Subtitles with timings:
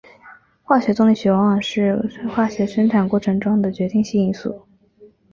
[0.63, 1.95] 化学动力学往往是
[2.33, 4.65] 化工生产过程中的决定性因素。